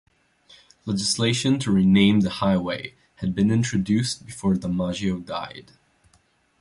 [0.87, 5.73] Legislation to rename the highway had been introduced before DiMaggio died.